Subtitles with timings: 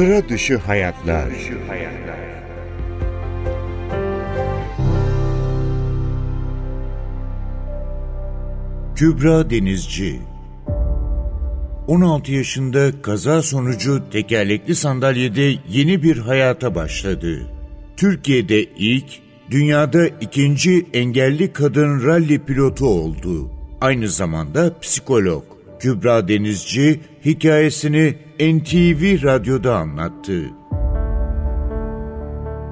[0.00, 1.28] Sıra dışı hayatlar.
[8.96, 10.20] Kübra Denizci
[11.86, 17.46] 16 yaşında kaza sonucu tekerlekli sandalyede yeni bir hayata başladı.
[17.96, 19.06] Türkiye'de ilk,
[19.50, 23.50] dünyada ikinci engelli kadın ralli pilotu oldu.
[23.80, 25.44] Aynı zamanda psikolog.
[25.80, 30.59] Kübra Denizci hikayesini NTV Radyo'da anlattı.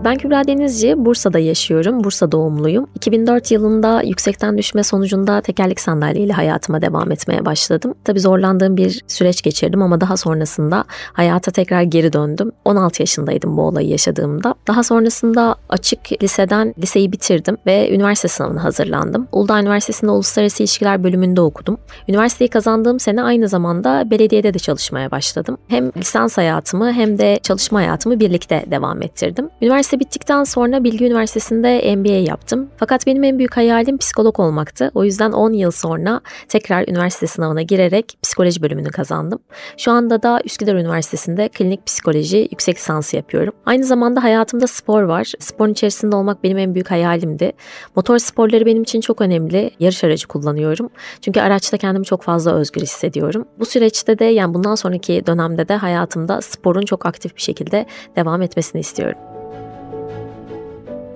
[0.04, 2.04] Ben Kübra Denizci, Bursa'da yaşıyorum.
[2.04, 2.86] Bursa doğumluyum.
[2.94, 7.94] 2004 yılında yüksekten düşme sonucunda tekerlek sandalyeyle hayatıma devam etmeye başladım.
[8.04, 12.52] Tabii zorlandığım bir süreç geçirdim ama daha sonrasında hayata tekrar geri döndüm.
[12.64, 14.54] 16 yaşındaydım bu olayı yaşadığımda.
[14.66, 19.28] Daha sonrasında açık liseden liseyi bitirdim ve üniversite sınavına hazırlandım.
[19.32, 21.78] Uludağ Üniversitesi'nde Uluslararası İlişkiler bölümünde okudum.
[22.08, 25.58] Üniversiteyi kazandığım sene aynı zamanda belediyede de çalışmaya başladım.
[25.68, 29.50] Hem lisans hayatımı hem de çalışma hayatımı birlikte devam ettirdim.
[29.62, 32.68] Üniversite Üniversite bittikten sonra Bilgi Üniversitesi'nde MBA yaptım.
[32.76, 34.90] Fakat benim en büyük hayalim psikolog olmaktı.
[34.94, 39.38] O yüzden 10 yıl sonra tekrar üniversite sınavına girerek psikoloji bölümünü kazandım.
[39.76, 43.52] Şu anda da Üsküdar Üniversitesi'nde klinik psikoloji yüksek lisansı yapıyorum.
[43.66, 45.32] Aynı zamanda hayatımda spor var.
[45.38, 47.52] Sporun içerisinde olmak benim en büyük hayalimdi.
[47.96, 49.70] Motor sporları benim için çok önemli.
[49.80, 50.90] Yarış aracı kullanıyorum.
[51.20, 53.44] Çünkü araçta kendimi çok fazla özgür hissediyorum.
[53.58, 58.42] Bu süreçte de yani bundan sonraki dönemde de hayatımda sporun çok aktif bir şekilde devam
[58.42, 59.37] etmesini istiyorum.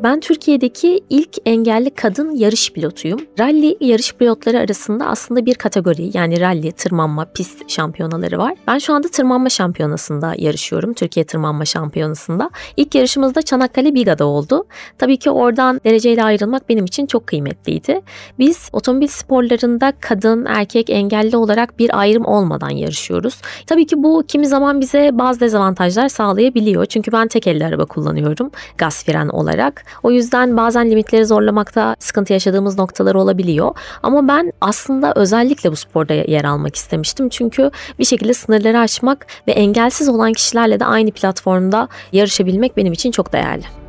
[0.02, 3.20] Ben Türkiye'deki ilk engelli kadın yarış pilotuyum.
[3.38, 8.54] Rally yarış pilotları arasında aslında bir kategori yani rally, tırmanma, pist şampiyonaları var.
[8.66, 10.94] Ben şu anda tırmanma şampiyonasında yarışıyorum.
[10.94, 12.50] Türkiye Tırmanma Şampiyonası'nda.
[12.76, 14.64] İlk yarışımız da Çanakkale Biga'da oldu.
[14.98, 18.00] Tabii ki oradan dereceyle ayrılmak benim için çok kıymetliydi.
[18.38, 23.40] Biz otomobil sporlarında kadın, erkek, engelli olarak bir ayrım olmadan yarışıyoruz.
[23.66, 26.86] Tabii ki bu kimi zaman bize bazı dezavantajlar sağlayabiliyor.
[26.86, 29.91] Çünkü ben tek elli araba kullanıyorum gaz fren olarak.
[30.02, 33.74] O yüzden bazen limitleri zorlamakta sıkıntı yaşadığımız noktalar olabiliyor.
[34.02, 37.28] Ama ben aslında özellikle bu sporda yer almak istemiştim.
[37.28, 43.10] Çünkü bir şekilde sınırları aşmak ve engelsiz olan kişilerle de aynı platformda yarışabilmek benim için
[43.10, 43.81] çok değerli.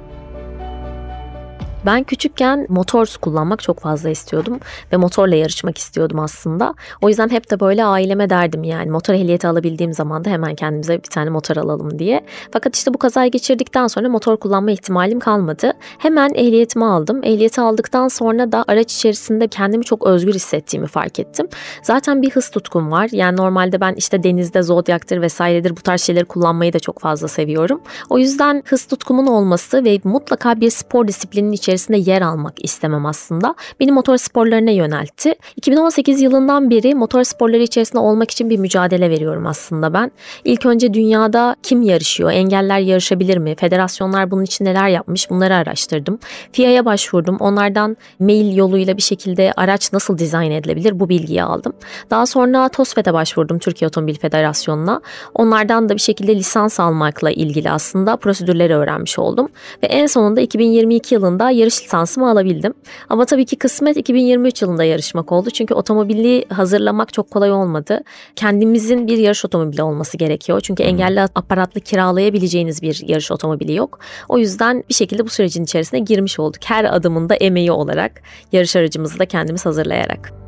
[1.85, 4.59] Ben küçükken motor kullanmak çok fazla istiyordum
[4.93, 6.73] ve motorla yarışmak istiyordum aslında.
[7.01, 10.97] O yüzden hep de böyle aileme derdim yani motor ehliyeti alabildiğim zaman da hemen kendimize
[10.97, 12.25] bir tane motor alalım diye.
[12.51, 15.73] Fakat işte bu kazayı geçirdikten sonra motor kullanma ihtimalim kalmadı.
[15.97, 17.23] Hemen ehliyetimi aldım.
[17.23, 21.47] Ehliyeti aldıktan sonra da araç içerisinde kendimi çok özgür hissettiğimi fark ettim.
[21.83, 23.09] Zaten bir hız tutkum var.
[23.11, 27.81] Yani normalde ben işte denizde zodyaktır vesairedir bu tarz şeyleri kullanmayı da çok fazla seviyorum.
[28.09, 33.05] O yüzden hız tutkumun olması ve mutlaka bir spor disiplinin içerisinde içerisinde yer almak istemem
[33.05, 33.55] aslında.
[33.79, 35.35] Beni motor sporlarına yöneltti.
[35.55, 40.11] 2018 yılından beri motor sporları içerisinde olmak için bir mücadele veriyorum aslında ben.
[40.45, 46.19] İlk önce dünyada kim yarışıyor, engeller yarışabilir mi, federasyonlar bunun için neler yapmış bunları araştırdım.
[46.51, 47.37] FIA'ya başvurdum.
[47.39, 51.73] Onlardan mail yoluyla bir şekilde araç nasıl dizayn edilebilir bu bilgiyi aldım.
[52.09, 55.01] Daha sonra TOSFET'e başvurdum Türkiye Otomobil Federasyonu'na.
[55.33, 59.49] Onlardan da bir şekilde lisans almakla ilgili aslında prosedürleri öğrenmiş oldum.
[59.83, 62.73] Ve en sonunda 2022 yılında yarış lisansımı alabildim.
[63.09, 65.49] Ama tabii ki kısmet 2023 yılında yarışmak oldu.
[65.49, 67.99] Çünkü otomobili hazırlamak çok kolay olmadı.
[68.35, 70.61] Kendimizin bir yarış otomobili olması gerekiyor.
[70.61, 73.99] Çünkü engelli aparatlı kiralayabileceğiniz bir yarış otomobili yok.
[74.29, 76.61] O yüzden bir şekilde bu sürecin içerisine girmiş olduk.
[76.65, 80.42] Her adımında emeği olarak yarış aracımızı da kendimiz hazırlayarak.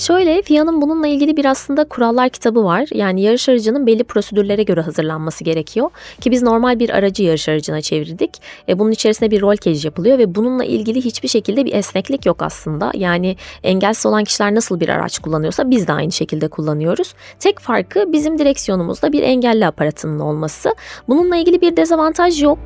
[0.00, 2.88] Şöyle FIA'nın bununla ilgili bir aslında kurallar kitabı var.
[2.94, 5.90] Yani yarış aracının belli prosedürlere göre hazırlanması gerekiyor.
[6.20, 8.30] Ki biz normal bir aracı yarış aracına çevirdik.
[8.68, 12.42] E, bunun içerisinde bir rol cage yapılıyor ve bununla ilgili hiçbir şekilde bir esneklik yok
[12.42, 12.90] aslında.
[12.94, 17.14] Yani engelsiz olan kişiler nasıl bir araç kullanıyorsa biz de aynı şekilde kullanıyoruz.
[17.38, 20.74] Tek farkı bizim direksiyonumuzda bir engelli aparatının olması.
[21.08, 22.58] Bununla ilgili bir dezavantaj yok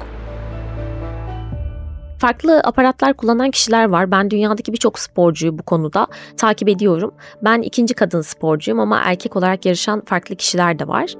[2.24, 4.10] farklı aparatlar kullanan kişiler var.
[4.10, 7.14] Ben dünyadaki birçok sporcuyu bu konuda takip ediyorum.
[7.42, 11.14] Ben ikinci kadın sporcuyum ama erkek olarak yarışan farklı kişiler de var.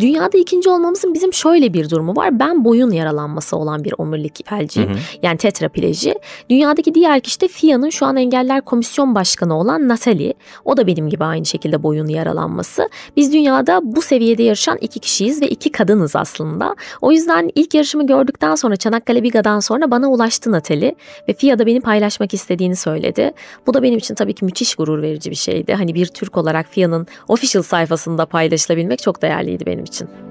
[0.00, 2.38] Dünyada ikinci olmamızın bizim şöyle bir durumu var.
[2.38, 4.90] Ben boyun yaralanması olan bir omurilik felciyim.
[4.90, 4.98] Hı hı.
[5.22, 6.14] Yani tetrapleji.
[6.50, 10.34] Dünyadaki diğer kişi de FIA'nın şu an engeller komisyon başkanı olan Natalie.
[10.64, 12.88] O da benim gibi aynı şekilde boyun yaralanması.
[13.16, 16.76] Biz dünyada bu seviyede yarışan iki kişiyiz ve iki kadınız aslında.
[17.00, 20.94] O yüzden ilk yarışımı gördükten sonra Çanakkale Biga'dan sonra bana ulaştı Natalie
[21.28, 23.32] ve FIA'da beni paylaşmak istediğini söyledi.
[23.66, 25.74] Bu da benim için tabii ki müthiş gurur verici bir şeydi.
[25.74, 30.27] Hani bir Türk olarak FIA'nın official sayfasında paylaşılabilmek çok değerliydi benim için.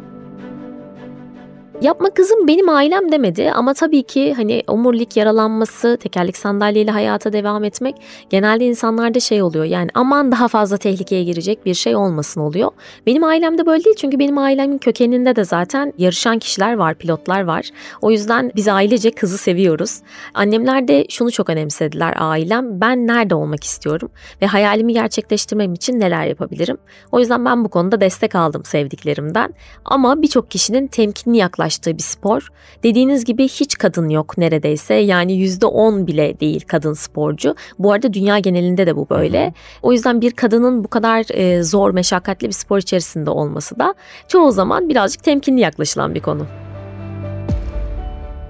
[1.82, 7.64] Yapma kızım benim ailem demedi ama tabii ki hani omurilik yaralanması, tekerlek sandalyeyle hayata devam
[7.64, 7.96] etmek
[8.30, 9.66] genelde insanlarda şey oluyor.
[9.66, 12.72] Yani aman daha fazla tehlikeye girecek bir şey olmasın oluyor.
[13.06, 17.70] Benim ailemde böyle değil çünkü benim ailemin kökeninde de zaten yarışan kişiler var, pilotlar var.
[18.02, 20.00] O yüzden biz ailece kızı seviyoruz.
[20.34, 22.82] Annemler de şunu çok önemsediler ailem.
[22.82, 24.10] Ben nerede olmak istiyorum
[24.42, 26.78] ve hayalimi gerçekleştirmem için neler yapabilirim?
[27.12, 29.54] O yüzden ben bu konuda destek aldım sevdiklerimden.
[29.86, 32.48] Ama birçok kişinin temkinli yaklaştığı bir spor.
[32.84, 34.94] Dediğiniz gibi hiç kadın yok neredeyse.
[34.94, 37.56] Yani %10 bile değil kadın sporcu.
[37.80, 39.54] Bu arada dünya genelinde de bu böyle.
[39.82, 43.96] O yüzden bir kadının bu kadar e, zor, meşakkatli bir spor içerisinde olması da
[44.28, 46.67] çoğu zaman birazcık temkinli yaklaşılan bir konu.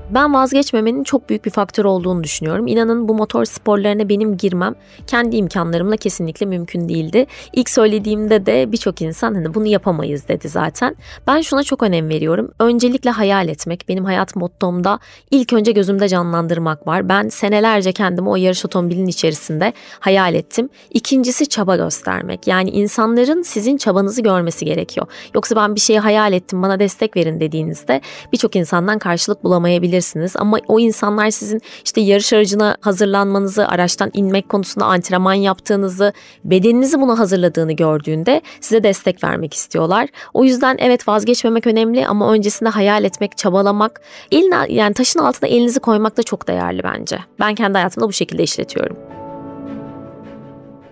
[0.09, 2.68] Ben vazgeçmemenin çok büyük bir faktör olduğunu düşünüyorum.
[2.68, 4.75] İnanın bu motor sporlarına benim girmem
[5.07, 7.25] kendi imkanlarımla kesinlikle mümkün değildi.
[7.54, 10.95] İlk söylediğimde de birçok insan hani bunu yapamayız dedi zaten.
[11.27, 12.51] Ben şuna çok önem veriyorum.
[12.59, 13.89] Öncelikle hayal etmek.
[13.89, 15.00] Benim hayat mottomda
[15.31, 17.10] ilk önce gözümde canlandırmak var.
[17.10, 20.69] Ben senelerce kendimi o yarış otomobilinin içerisinde hayal ettim.
[20.94, 22.48] İkincisi çaba göstermek.
[22.48, 25.07] Yani insanların sizin çabanızı görmesi gerekiyor.
[25.36, 28.01] Yoksa ben bir şeyi hayal ettim bana destek verin dediğinizde
[28.33, 30.36] birçok insandan karşılık bulamayabilir yapabilirsiniz.
[30.36, 36.14] Ama o insanlar sizin işte yarış aracına hazırlanmanızı, araçtan inmek konusunda antrenman yaptığınızı,
[36.44, 40.10] bedeninizi buna hazırladığını gördüğünde size destek vermek istiyorlar.
[40.34, 44.02] O yüzden evet vazgeçmemek önemli ama öncesinde hayal etmek, çabalamak,
[44.32, 47.20] elin yani taşın altına elinizi koymak da çok değerli bence.
[47.40, 49.17] Ben kendi hayatımda bu şekilde işletiyorum.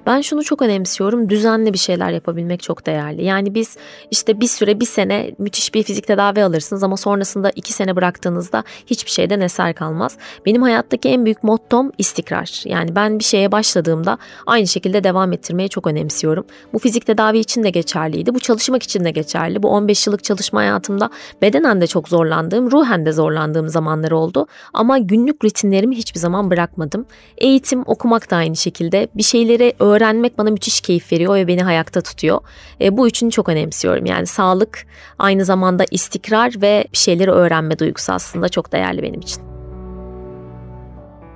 [0.06, 1.30] Ben şunu çok önemsiyorum.
[1.30, 3.26] Düzenli bir şeyler yapabilmek çok değerli.
[3.26, 3.78] Yani biz
[4.12, 8.64] işte bir süre bir sene müthiş bir fizik tedavi alırsınız ama sonrasında iki sene bıraktığınızda
[8.86, 10.18] hiçbir şeyden eser kalmaz.
[10.46, 12.62] Benim hayattaki en büyük mottom istikrar.
[12.66, 16.46] Yani ben bir şeye başladığımda aynı şekilde devam ettirmeyi çok önemsiyorum.
[16.74, 18.36] Bu fizik tedavi için de geçerliydi.
[18.36, 19.64] Bu çalışmak için de geçerli.
[19.64, 21.10] Bu 15 yıllık çalışma hayatımda
[21.42, 24.48] bedenen de çok zorlandığım, ruhen de zorlandığım zamanlar oldu.
[24.74, 27.06] Ama günlük rutinlerimi hiçbir zaman bırakmadım.
[27.38, 29.08] Eğitim, okumak da aynı şekilde.
[29.16, 32.40] Bir şeyleri öğrenmek öğrenmek bana müthiş keyif veriyor ve beni ayakta tutuyor.
[32.82, 34.06] E, bu üçünü çok önemsiyorum.
[34.06, 34.86] Yani sağlık,
[35.20, 39.55] aynı zamanda istikrar ve bir şeyleri öğrenme duygusu aslında çok değerli benim için.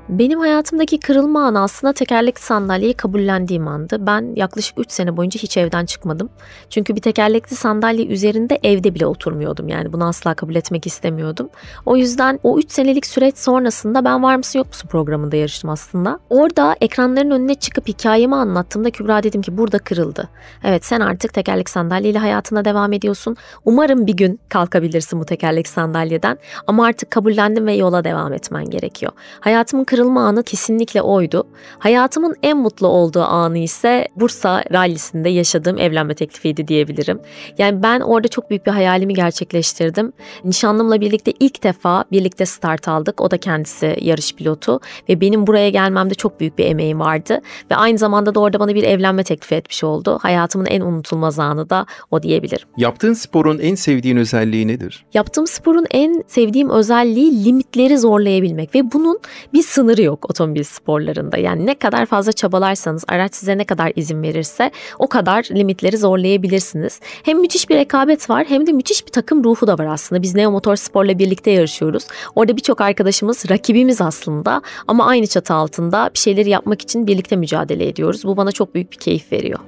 [0.10, 3.98] Benim hayatımdaki kırılma anı aslında tekerlekli sandalyeyi kabullendiğim andı.
[4.08, 6.30] Ben yaklaşık 3 sene boyunca hiç evden çıkmadım.
[6.70, 9.68] Çünkü bir tekerlekli sandalye üzerinde evde bile oturmuyordum.
[9.68, 11.50] Yani bunu asla kabul etmek istemiyordum.
[11.86, 16.20] O yüzden o 3 senelik süreç sonrasında ben Var mısın yok musun programında yarıştım aslında.
[16.30, 20.30] Orada ekranların önüne çıkıp hikayemi anlattığımda Kübra dedim ki burada kırıldı.
[20.64, 23.38] Evet sen artık tekerlek sandalyeyle hayatına devam ediyorsun.
[23.66, 26.38] Umarım bir gün kalkabilirsin bu tekerlek sandalyeden.
[26.68, 29.12] Ama artık kabullendim ve yola devam etmen gerekiyor.
[29.40, 31.48] Hayatımın kırılma kırılma anı kesinlikle oydu.
[31.80, 37.20] Hayatımın en mutlu olduğu anı ise Bursa rallisinde yaşadığım evlenme teklifiydi diyebilirim.
[37.58, 40.14] Yani ben orada çok büyük bir hayalimi gerçekleştirdim.
[40.44, 43.22] Nişanlımla birlikte ilk defa birlikte start aldık.
[43.22, 44.80] O da kendisi yarış pilotu
[45.10, 47.40] ve benim buraya gelmemde çok büyük bir emeğim vardı.
[47.72, 50.20] Ve aynı zamanda da orada bana bir evlenme teklifi etmiş oldu.
[50.22, 52.68] Hayatımın en unutulmaz anı da o diyebilirim.
[52.78, 55.06] Yaptığın sporun en sevdiğin özelliği nedir?
[55.14, 59.20] Yaptığım sporun en sevdiğim özelliği limitleri zorlayabilmek ve bunun
[59.54, 61.38] bir sınır sınırı yok otomobil sporlarında.
[61.38, 67.00] Yani ne kadar fazla çabalarsanız, araç size ne kadar izin verirse o kadar limitleri zorlayabilirsiniz.
[67.24, 70.22] Hem müthiş bir rekabet var hem de müthiş bir takım ruhu da var aslında.
[70.22, 72.08] Biz Neo Motor Spor'la birlikte yarışıyoruz.
[72.36, 77.88] Orada birçok arkadaşımız rakibimiz aslında ama aynı çatı altında bir şeyleri yapmak için birlikte mücadele
[77.88, 78.24] ediyoruz.
[78.24, 79.60] Bu bana çok büyük bir keyif veriyor.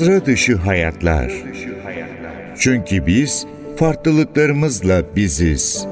[0.00, 1.32] Sıra dışı hayatlar.
[2.58, 5.86] Çünkü biz farklılıklarımızla biziz.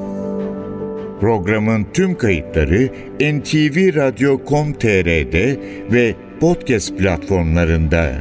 [1.20, 5.60] Programın tüm kayıtları NTV Radyo.com.tr'de
[5.92, 8.12] ve podcast platformlarında.